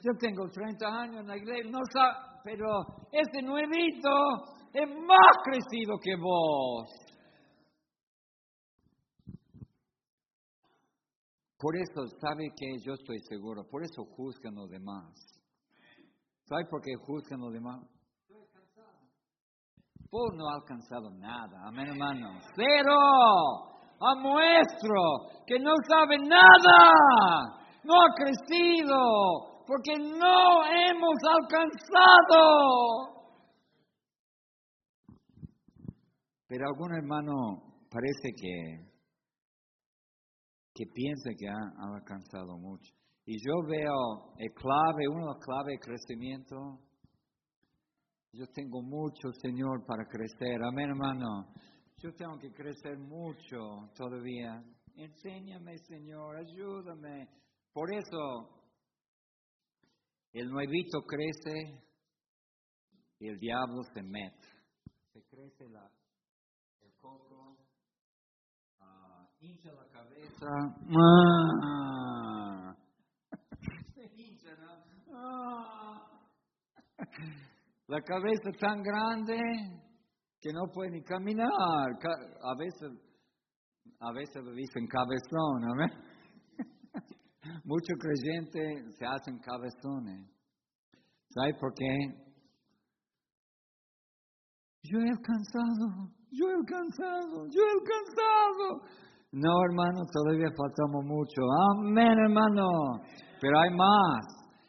[0.03, 2.67] Yo tengo 30 años en la iglesia, no sabe, pero
[3.11, 4.09] ese nuevito
[4.73, 6.89] es más crecido que vos.
[11.59, 15.13] Por eso sabe que yo estoy seguro, por eso juzgan los demás.
[16.45, 17.79] ¿Sabe por qué juzgan los demás?
[20.09, 22.41] Vos no ha alcanzado nada, amén hermano.
[22.55, 22.97] Cero.
[24.03, 26.91] A muestro que no sabe nada.
[27.83, 29.50] No ha crecido.
[29.65, 33.21] Porque no hemos alcanzado.
[36.47, 37.33] Pero algún hermano
[37.89, 38.91] parece que,
[40.73, 42.93] que piensa que ha alcanzado mucho.
[43.25, 46.79] Y yo veo el clave, uno de clave de crecimiento.
[48.33, 50.61] Yo tengo mucho, Señor, para crecer.
[50.63, 51.53] Amén, hermano.
[51.97, 54.63] Yo tengo que crecer mucho todavía.
[54.95, 57.27] Enséñame, Señor, ayúdame.
[57.71, 58.60] Por eso
[60.33, 61.83] el nuevito crece
[63.19, 64.47] y el diablo se mete.
[65.13, 65.91] Se crece la,
[66.81, 67.57] el coco,
[68.79, 70.47] uh, hincha la cabeza.
[70.97, 72.75] ¡Ah!
[77.87, 79.37] La cabeza tan grande
[80.39, 81.49] que no puede ni caminar.
[81.49, 82.89] A veces,
[83.99, 85.65] a veces dicen cabezón,
[87.63, 90.29] Muchos creyentes se hacen cabezones.
[91.29, 92.31] ¿Sabe por qué?
[94.83, 98.81] Yo he alcanzado, yo he alcanzado, yo he alcanzado.
[99.31, 101.41] No, hermano, todavía faltamos mucho.
[101.71, 102.67] Amén, hermano.
[103.39, 104.25] Pero hay más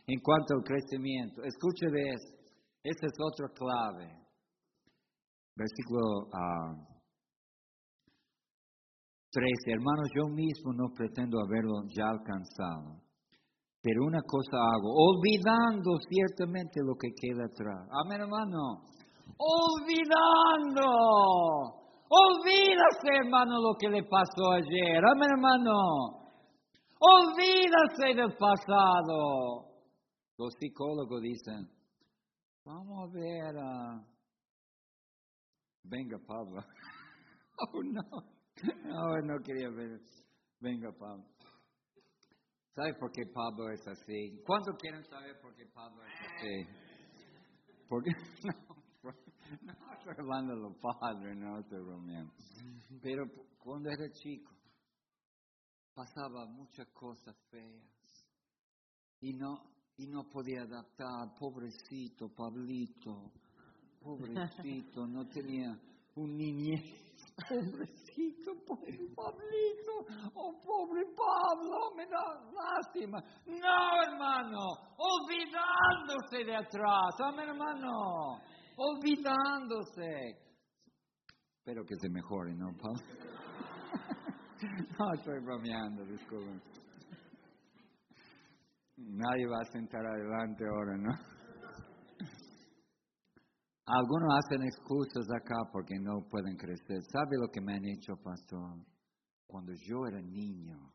[0.07, 1.43] en cuanto al crecimiento.
[1.43, 2.35] Escuche de eso.
[2.85, 4.23] Esa es otra clave.
[5.57, 6.29] Versículo
[9.33, 9.49] 13.
[9.67, 13.01] Ah, Hermanos, yo mismo no pretendo haberlo ya alcanzado.
[13.81, 17.89] Pero una cosa hago, olvidando ciertamente lo que queda atrás.
[18.05, 18.85] Amén, hermano.
[19.39, 20.87] Olvidando.
[22.09, 25.03] Olvídase, hermano, lo que le pasó ayer.
[25.05, 25.73] Amén, hermano.
[27.01, 29.73] Olvídase del pasado.
[30.39, 31.69] Los psicólogos dicen,
[32.65, 33.55] vamos a ver.
[35.85, 36.63] Venga, Pablo.
[37.75, 38.32] Oh, no.
[38.85, 40.01] No, no quería ver.
[40.61, 41.25] Venga, Pablo.
[42.75, 44.43] ¿Sabe por qué Pablo es así?
[44.47, 46.67] ¿Cuántos quieren saber por qué Pablo es así?
[47.87, 48.11] Porque
[49.03, 49.13] no,
[49.63, 52.33] no estoy hablando de los padres, no estoy bromeando.
[53.03, 53.25] Pero
[53.59, 54.53] cuando era chico,
[55.95, 57.85] pasaba muchas cosas feas.
[59.21, 63.33] Y no, y no podía adaptar, pobrecito Pablito,
[64.01, 65.79] pobrecito, no tenía
[66.17, 67.12] un niñez.
[67.49, 73.23] Pobrecito, pobre Pablito, oh pobre Pablo, me da lástima.
[73.47, 74.59] No, hermano,
[74.97, 78.41] olvidándose de atrás, amén, hermano,
[78.77, 80.39] olvidándose.
[81.59, 83.03] Espero que se mejore, ¿no, Pablo?
[84.99, 86.61] no, estoy bromeando, disculpen.
[88.97, 91.42] Nadie va a sentar adelante ahora, ¿no?
[93.85, 97.03] Algunos hacen excusas acá porque no pueden crecer.
[97.11, 98.79] ¿Sabe lo que me han hecho, pastor?
[99.47, 100.93] Cuando yo era niño,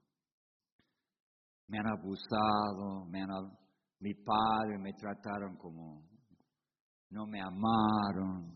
[1.68, 3.30] me han abusado, me han,
[4.00, 6.02] mi padre me trataron como,
[7.10, 8.56] no me amaron.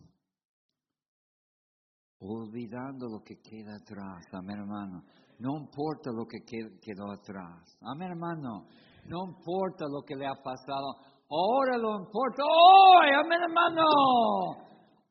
[2.23, 5.03] Olvidando lo que queda atrás, amén hermano.
[5.39, 6.39] No importa lo que
[6.79, 8.67] quedó atrás, amén hermano.
[9.05, 10.97] No importa lo que le ha pasado.
[11.33, 13.83] Ahora lo importa hoy, amén hermano.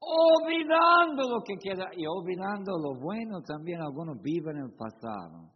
[0.01, 5.51] Olvidando lo que queda y olvidando lo bueno también algunos viven en el pasado.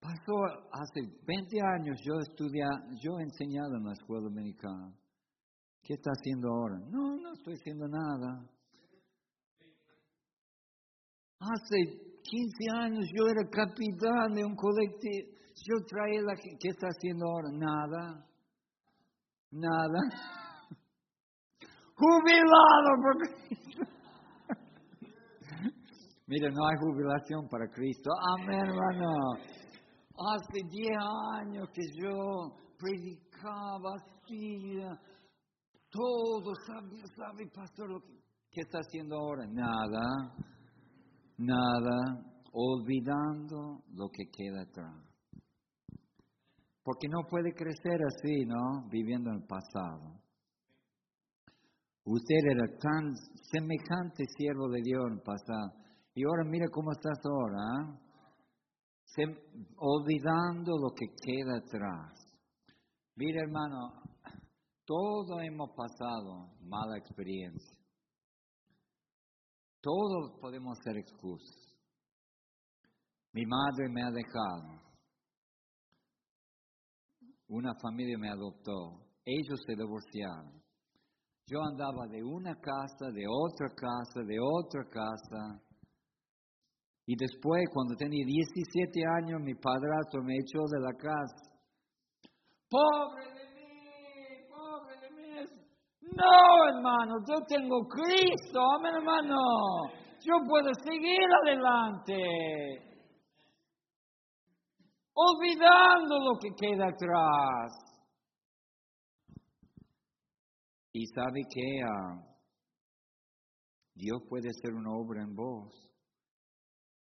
[0.00, 0.34] Pasó
[0.72, 2.64] hace 20 años yo estudié,
[3.00, 4.92] yo he enseñado en la escuela dominicana.
[5.80, 6.78] ¿Qué está haciendo ahora?
[6.90, 8.50] No, no estoy haciendo nada.
[11.38, 15.38] Hace 15 años yo era capitán de un colectivo.
[15.54, 16.34] Yo traía la...
[16.34, 17.48] ¿Qué está haciendo ahora?
[17.52, 18.31] Nada.
[19.52, 20.00] Nada.
[21.94, 23.84] Jubilado por Cristo.
[26.26, 28.10] Mire, no hay jubilación para Cristo.
[28.38, 29.12] Amén, hermano.
[30.34, 30.90] Hace 10
[31.36, 34.78] años que yo predicaba así.
[35.90, 38.14] Todo, sabe, sabe, pastor, lo que,
[38.50, 39.44] ¿qué está haciendo ahora?
[39.46, 40.34] Nada.
[41.36, 42.24] Nada.
[42.52, 45.11] Olvidando lo que queda atrás.
[46.82, 48.88] Porque no puede crecer así, ¿no?
[48.88, 50.20] Viviendo en el pasado.
[52.04, 53.14] Usted era tan
[53.50, 55.72] semejante siervo de Dios en el pasado.
[56.14, 57.58] Y ahora mira cómo estás ahora.
[57.88, 58.02] ¿eh?
[59.76, 62.12] olvidando lo que queda atrás.
[63.16, 64.02] Mira hermano,
[64.84, 67.76] todos hemos pasado mala experiencia.
[69.80, 71.76] Todos podemos ser excusas.
[73.32, 74.91] Mi madre me ha dejado
[77.52, 80.62] una familia me adoptó, ellos se divorciaron.
[81.46, 85.60] Yo andaba de una casa, de otra casa, de otra casa.
[87.04, 91.52] Y después, cuando tenía 17 años, mi padrastro me echó de la casa.
[92.70, 95.44] Pobre de mí, pobre de mí.
[96.00, 99.36] No, hermano, yo tengo Cristo, amén, hermano.
[100.24, 102.91] Yo puedo seguir adelante
[105.14, 107.72] olvidando lo que queda atrás.
[110.92, 112.32] Y sabe que ah,
[113.94, 115.88] Dios puede hacer una obra en vos.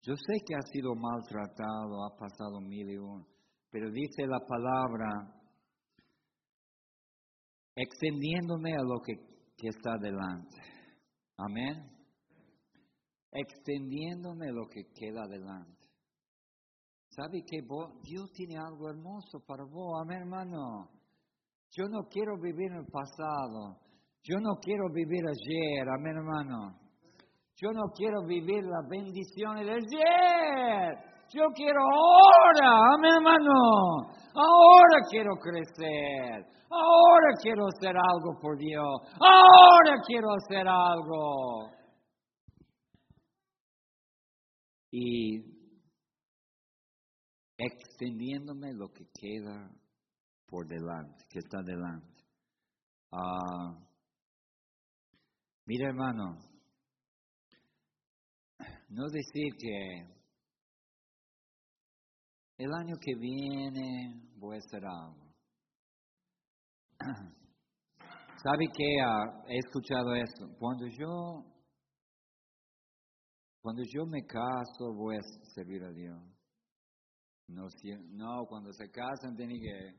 [0.03, 3.27] Yo sé que ha sido maltratado, ha pasado mil y uno,
[3.69, 5.07] pero dice la palabra,
[7.75, 9.13] extendiéndome a lo que,
[9.57, 10.57] que está delante.
[11.37, 11.91] Amén.
[13.31, 15.80] Extendiéndome a lo que queda delante.
[17.11, 17.59] ¿Sabe que
[18.03, 20.01] Dios tiene algo hermoso para vos?
[20.01, 20.87] Amén, hermano.
[21.71, 23.75] Yo no quiero vivir en el pasado.
[24.23, 25.89] Yo no quiero vivir ayer.
[25.89, 26.79] Amén, hermano.
[27.57, 30.95] Yo no quiero vivir las bendiciones de ayer.
[31.33, 32.79] Yo quiero ahora.
[32.95, 33.53] Amén, hermano.
[34.33, 36.45] Ahora quiero crecer.
[36.69, 39.01] Ahora quiero hacer algo por Dios.
[39.19, 41.71] Ahora quiero hacer algo.
[44.91, 45.50] Y
[47.65, 49.69] extendiéndome lo que queda
[50.47, 52.23] por delante, que está delante.
[53.11, 53.77] Ah,
[55.65, 56.37] mira hermano,
[58.89, 60.21] no decir que
[62.57, 65.33] el año que viene voy a hacer algo.
[68.43, 70.55] ¿Sabe que ah, he escuchado eso?
[70.59, 71.45] Cuando yo,
[73.61, 75.21] cuando yo me caso voy a
[75.53, 76.30] servir a Dios.
[77.53, 77.67] No,
[78.11, 79.93] no, cuando se casan tienen que...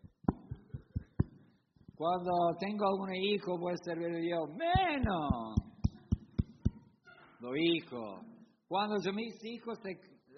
[1.95, 4.49] Cuando tengo algún hijo voy a servir a Dios.
[4.57, 5.55] Menos.
[7.41, 8.24] Los hijos.
[8.66, 9.79] Cuando mis hijos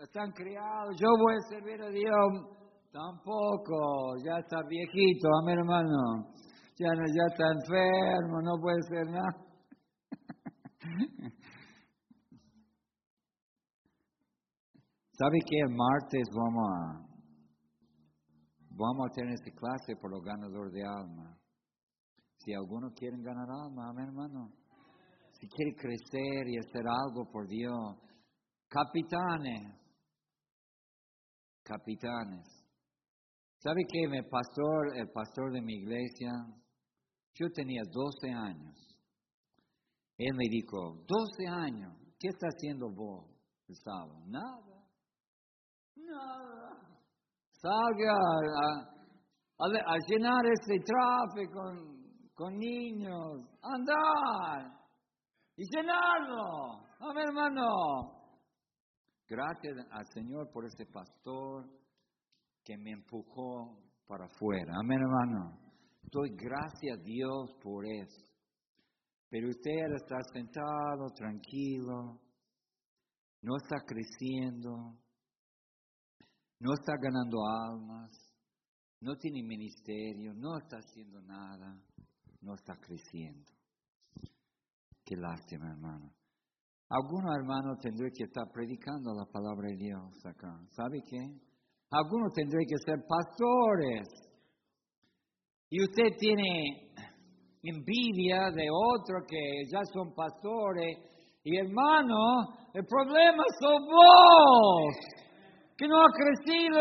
[0.02, 2.54] están criados, yo voy a servir a Dios.
[2.92, 4.16] Tampoco.
[4.24, 6.34] Ya está viejito, amén hermano.
[6.76, 9.44] Ya, ya está enfermo, no puede ser nada.
[15.16, 17.06] ¿Sabe que el martes vamos a,
[18.70, 21.38] vamos a tener esta clase por los ganadores de alma?
[22.38, 24.50] Si algunos quieren ganar alma, amén hermano.
[25.38, 27.96] si quiere crecer y hacer algo por Dios,
[28.66, 29.62] capitanes,
[31.62, 32.48] capitanes.
[33.58, 34.08] ¿Sabe qué?
[34.08, 36.32] Mi pastor, el pastor de mi iglesia,
[37.34, 38.98] yo tenía 12 años.
[40.18, 43.30] Él me dijo, 12 años, ¿qué está haciendo vos
[43.68, 44.20] el sábado?
[44.26, 44.73] Nada.
[45.96, 46.76] Nada.
[47.50, 48.14] Salga
[49.58, 51.60] a, llenar ese tráfico
[52.34, 53.48] con, niños.
[53.62, 54.72] Andar.
[55.56, 56.84] Y llenarlo.
[57.00, 58.24] A ver, hermano.
[59.26, 61.64] Gracias al Señor por ese pastor
[62.62, 64.72] que me empujó para afuera.
[64.82, 65.58] Amén, hermano.
[66.02, 68.26] Doy gracias a Dios por eso.
[69.30, 72.20] Pero usted está sentado, tranquilo,
[73.42, 74.96] no está creciendo,
[76.60, 78.10] no está ganando almas,
[79.00, 81.78] no tiene ministerio, no está haciendo nada,
[82.40, 83.50] no está creciendo.
[85.04, 86.10] Qué lástima, hermano.
[86.88, 90.58] Algunos hermanos tendrán que estar predicando la palabra de Dios acá.
[90.70, 91.18] ¿Sabe qué?
[91.90, 94.08] Algunos tendrán que ser pastores.
[95.70, 96.92] Y usted tiene
[97.62, 100.98] envidia de otros que ya son pastores.
[101.42, 104.94] Y hermano, el problema son vos,
[105.76, 106.80] que no ha crecido.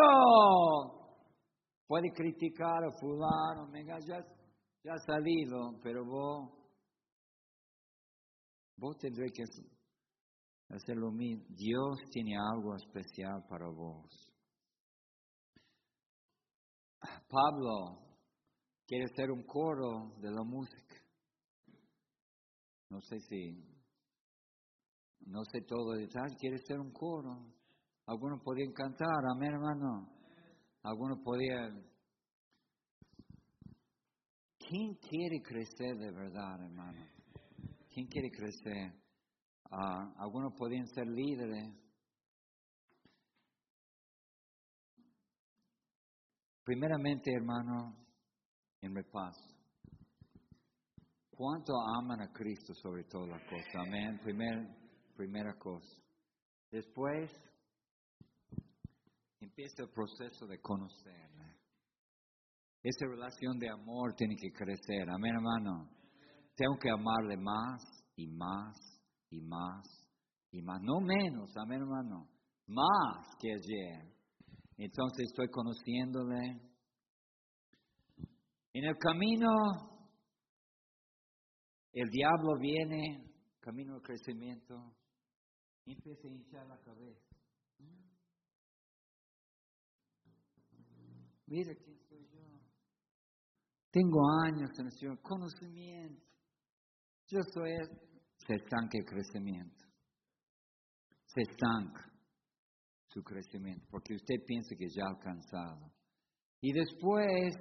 [1.87, 4.19] Puede criticar a fulano, venga, ya,
[4.83, 6.49] ya ha salido, pero vos,
[8.77, 9.43] vos tendré que
[10.69, 11.43] hacer lo mismo.
[11.49, 14.29] Dios tiene algo especial para vos.
[17.27, 17.99] Pablo
[18.87, 20.95] quiere ser un coro de la música.
[22.89, 23.55] No sé si,
[25.25, 27.52] no sé todo el detalle, quiere ser un coro.
[28.05, 30.09] Algunos podían cantar, amén hermano.
[30.83, 31.85] Algunos podían...
[34.57, 37.05] ¿Quién quiere crecer de verdad, hermano?
[37.89, 38.93] ¿Quién quiere crecer?
[39.71, 41.75] Ah, algunos podían ser líderes.
[46.63, 47.95] Primeramente, hermano,
[48.81, 49.53] en repaso.
[51.29, 53.75] ¿Cuánto aman a Cristo sobre todas las cosas?
[53.75, 54.19] Amén.
[54.23, 54.67] Primer,
[55.15, 56.01] primera cosa.
[56.71, 57.31] Después,
[59.53, 61.59] empieza el proceso de conocerle.
[62.81, 65.07] Esa relación de amor tiene que crecer.
[65.09, 65.89] Amén, hermano.
[66.55, 67.83] Tengo que amarle más
[68.15, 68.75] y más
[69.29, 69.85] y más
[70.51, 70.81] y más.
[70.81, 72.29] No menos, amén, hermano.
[72.65, 74.11] Más que ayer.
[74.77, 76.59] Entonces estoy conociéndole
[78.73, 79.49] en el camino,
[81.91, 84.95] el diablo viene, camino de crecimiento,
[85.85, 87.33] empieza a hinchar la cabeza.
[91.47, 92.41] Mira quién soy yo.
[93.91, 96.25] Tengo años en el Señor, conocimiento.
[97.27, 97.71] Yo soy
[98.37, 99.85] Se estanca el crecimiento.
[101.25, 102.11] Se estanca
[103.07, 105.91] su crecimiento, porque usted piensa que ya ha alcanzado.
[106.61, 107.55] Y después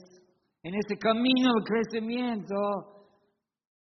[0.63, 2.55] en ese camino de crecimiento,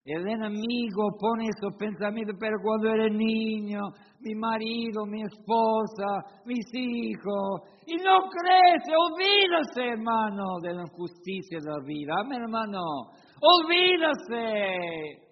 [0.04, 3.80] el enemigo pone esos pensamientos, pero cuando eres niño,
[4.26, 11.70] mi marido, mi esposa, mis hijos, y no crece, olvídase, hermano, de la injusticia de
[11.70, 12.14] la vida.
[12.18, 12.80] Amén, hermano,
[13.40, 15.22] olvídase.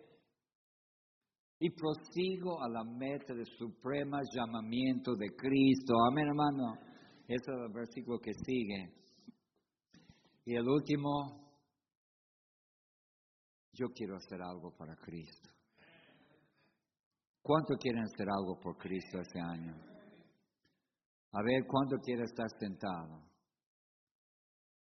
[1.58, 5.94] Y prosigo a la meta del supremo llamamiento de Cristo.
[6.10, 6.74] Amén, hermano.
[7.26, 8.92] Ese es el versículo que sigue.
[10.44, 11.40] Y el último,
[13.72, 15.53] yo quiero hacer algo para Cristo.
[17.44, 19.76] ¿Cuánto quieren hacer algo por Cristo este año?
[21.32, 23.20] A ver, ¿cuánto quiere estar sentado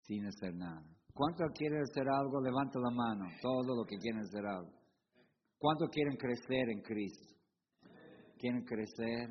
[0.02, 0.84] sin hacer nada?
[1.14, 2.40] ¿Cuánto quieren hacer algo?
[2.42, 4.72] Levanta la mano, todo lo que quieren hacer algo.
[5.58, 7.36] ¿Cuánto quieren crecer en Cristo?
[8.36, 9.30] ¿Quieren crecer?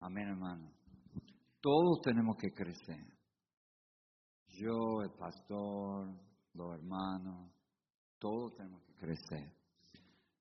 [0.00, 0.72] Amén, hermano.
[1.60, 3.16] Todos tenemos que crecer
[4.56, 6.08] yo, el pastor,
[6.54, 7.52] los hermanos,
[8.18, 9.55] todos tenemos que crecer.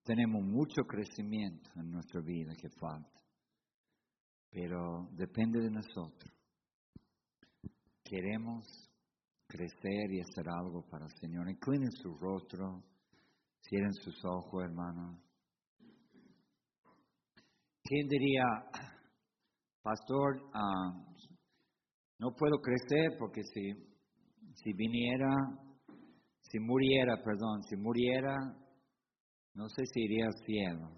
[0.06, 3.20] Tenemos mucho crecimiento en nuestra vida que falta,
[4.51, 6.32] pero depende de nosotros.
[8.03, 8.68] Queremos
[9.47, 11.49] crecer y hacer algo para el Señor.
[11.49, 12.84] Inclinen su rostro,
[13.68, 15.20] cierren sus ojos, hermanos.
[17.84, 18.43] ¿Quién diría,
[19.82, 21.03] pastor, ah,
[22.20, 23.95] no puedo crecer porque si
[24.56, 25.34] si viniera,
[26.41, 28.36] si muriera, perdón, si muriera,
[29.56, 30.91] no sé si iría al cielo.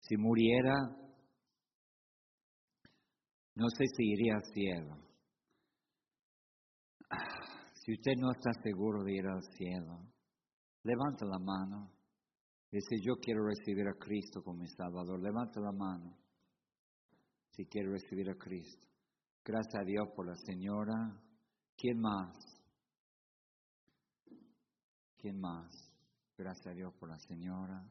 [0.00, 0.74] Si muriera,
[3.54, 4.96] no sé si iría al cielo.
[7.88, 10.12] Si usted no está seguro de ir al cielo,
[10.82, 11.90] levanta la mano.
[12.70, 15.18] Dice, yo quiero recibir a Cristo como mi Salvador.
[15.22, 16.14] Levanta la mano
[17.52, 18.86] si quiere recibir a Cristo.
[19.42, 21.18] Gracias a Dios por la señora.
[21.78, 22.36] ¿Quién más?
[25.16, 25.97] ¿Quién más?
[26.38, 27.84] Gracias a Dios por la señora.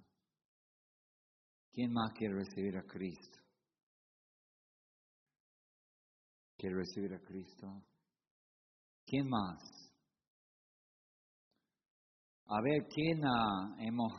[1.73, 3.39] ¿Quién más quiere recibir a Cristo?
[6.57, 7.83] ¿Quiere recibir a Cristo?
[9.05, 9.91] ¿Quién más?
[12.45, 14.13] A ver, ¿quién ah, hemos...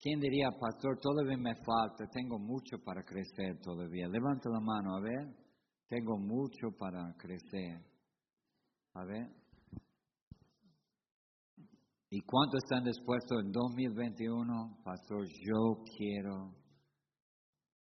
[0.00, 4.08] ¿Quién diría, pastor, todavía me falta, tengo mucho para crecer todavía?
[4.08, 5.36] Levanta la mano, a ver.
[5.88, 7.84] Tengo mucho para crecer.
[8.94, 9.43] A ver.
[12.14, 14.78] ¿Y cuántos están dispuestos en 2021?
[14.84, 16.54] Pastor, yo quiero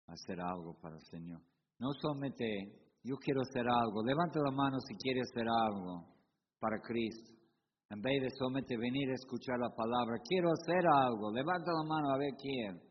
[0.08, 1.40] hacer algo para el Señor.
[1.78, 2.44] No solamente
[3.04, 4.02] yo quiero hacer algo.
[4.02, 6.08] Levanta la mano si quiere hacer algo
[6.58, 7.38] para Cristo.
[7.88, 11.30] En vez de solamente venir a escuchar la palabra, quiero hacer algo.
[11.30, 12.82] Levanta la mano a ver quién.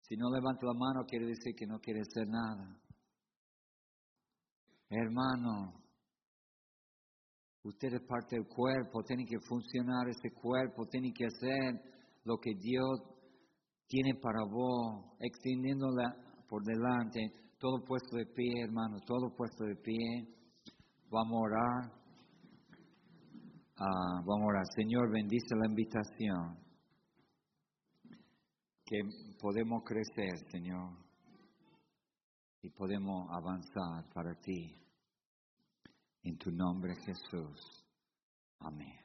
[0.00, 2.76] Si no levanta la mano, quiere decir que no quiere hacer nada.
[4.90, 5.81] Hermano,
[7.64, 11.80] usted es parte del cuerpo, tiene que funcionar ese cuerpo, tiene que hacer
[12.24, 13.00] lo que Dios
[13.86, 16.16] tiene para vos, extendiéndola
[16.48, 17.20] por delante,
[17.58, 20.26] todo puesto de pie, hermano, todo puesto de pie.
[21.10, 21.92] Vamos a orar.
[23.76, 24.64] Ah, vamos a orar.
[24.74, 26.58] Señor, bendice la invitación.
[28.84, 28.98] Que
[29.40, 30.90] podemos crecer, Señor.
[32.62, 34.76] Y podemos avanzar para ti.
[36.24, 37.84] En tu nombre, Jesús.
[38.60, 39.02] Amén.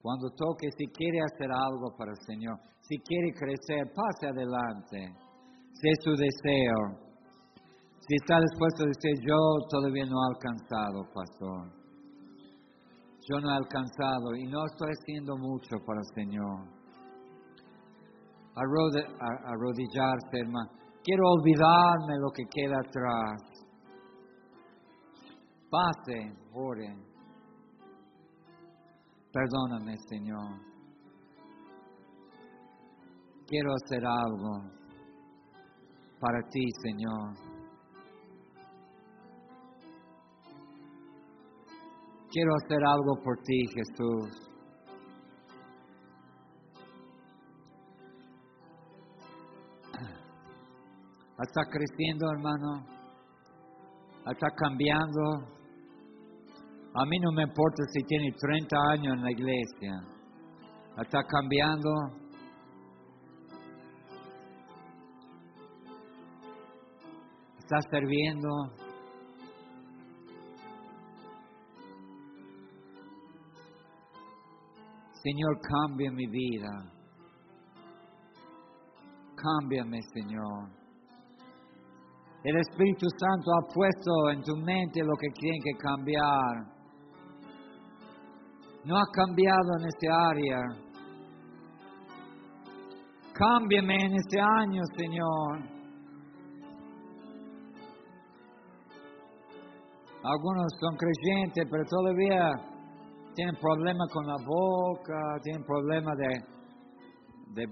[0.00, 5.12] Cuando toque, si quiere hacer algo para el Señor, si quiere crecer, pase adelante.
[5.74, 7.08] Si es su deseo.
[8.00, 9.36] Si está dispuesto a decir, yo
[9.68, 11.78] todavía no he alcanzado, pastor.
[13.28, 16.64] Yo no he alcanzado y no estoy haciendo mucho para el Señor.
[18.54, 20.70] Arrodillarse, hermano.
[21.04, 23.57] Quiero olvidarme lo que queda atrás.
[25.70, 26.96] Pase, ore.
[29.30, 30.58] Perdóname, Señor.
[33.46, 34.78] Quiero hacer algo
[36.18, 37.34] para ti, Señor.
[42.30, 44.50] Quiero hacer algo por ti, Jesús.
[51.42, 52.86] Está creciendo, hermano.
[54.30, 55.57] Está cambiando.
[56.94, 60.18] A mí no me importa si tiene 30 años en la iglesia.
[61.00, 61.90] Está cambiando.
[67.58, 68.48] Está sirviendo.
[75.22, 76.70] Señor, cambia mi vida.
[79.36, 80.70] Cámbiame, Señor.
[82.44, 86.77] El Espíritu Santo ha puesto en tu mente lo que tiene que cambiar.
[88.88, 90.60] No ha cambiado en este área.
[93.34, 95.58] Cámbiame en este año, Señor.
[100.24, 102.50] Algunos son creyentes, pero todavía
[103.34, 106.28] tienen problemas con la boca, tienen problemas de,
[107.56, 107.66] de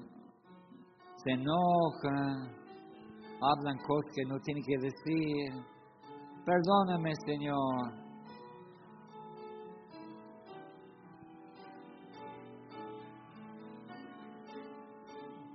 [1.25, 2.55] se enojan,
[3.41, 5.65] hablan cosas que no tienen que decir.
[6.45, 8.06] Perdóname, Señor.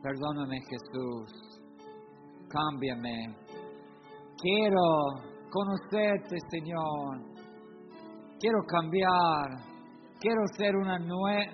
[0.01, 1.61] Perdóname, Jesús.
[2.49, 3.35] Cámbiame.
[4.37, 4.81] Quiero
[5.51, 7.19] conocerte, Señor.
[8.39, 9.71] Quiero cambiar.
[10.19, 10.97] Quiero ser una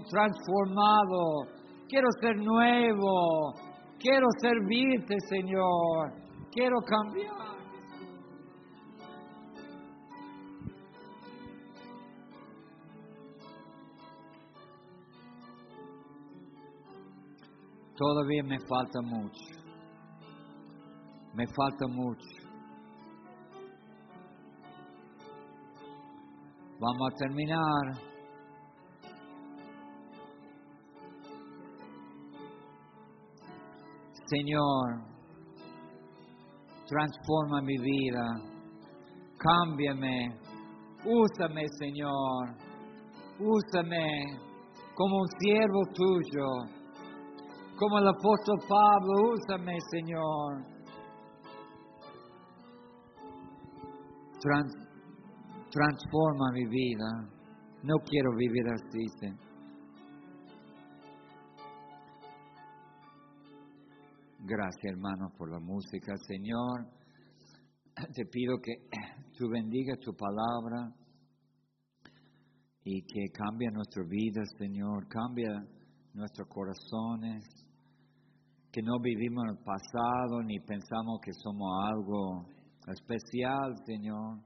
[0.10, 1.58] transformado.
[1.90, 3.54] Quiero ser nuevo.
[4.00, 6.14] Quiero servirte, Señor.
[6.52, 7.47] Quiero cambiar.
[17.98, 19.44] Todavía me falta mucho.
[21.34, 22.48] Me falta mucho.
[26.80, 28.08] Vamos a terminar.
[34.30, 35.02] Señor,
[36.86, 38.26] transforma mi vida,
[39.40, 40.38] cámbiame,
[41.06, 42.58] úsame, Señor,
[43.40, 44.38] úsame
[44.94, 46.77] como un siervo tuyo,
[47.78, 50.78] como el apóstol Pablo, úsame, Señor.
[55.70, 57.08] transforma mi vida.
[57.84, 59.48] No quiero vivir así.
[64.40, 66.16] Gracias, hermano, por la música.
[66.26, 66.88] Señor,
[68.16, 68.72] te pido que
[69.38, 70.94] tú bendigas tu palabra
[72.84, 75.08] y que cambie nuestra vida, Señor.
[75.10, 75.52] Cambia
[76.14, 77.67] nuestros corazones.
[78.78, 82.46] Que no vivimos en el pasado ni pensamos que somos algo
[82.86, 84.38] especial, Señor,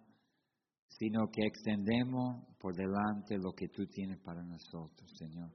[0.88, 5.52] sino que extendemos por delante lo que tú tienes para nosotros, Señor.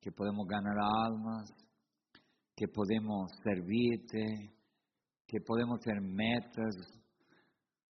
[0.00, 0.74] Que podemos ganar
[1.06, 1.48] almas,
[2.56, 4.52] que podemos servirte,
[5.24, 6.74] que podemos tener metas,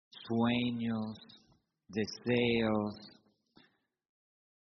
[0.09, 1.19] sueños,
[1.89, 2.95] deseos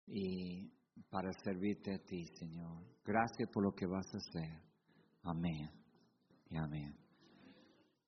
[0.07, 0.71] y
[1.11, 2.83] para servirte a ti, Señor.
[3.05, 4.70] Gracias por lo que vas a hacer.
[5.23, 5.69] Amén.
[6.49, 6.95] Y amén.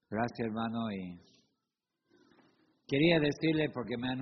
[0.09, 0.91] Gracias, hermano.
[0.91, 1.20] Y
[2.88, 4.22] quería decirle, porque me han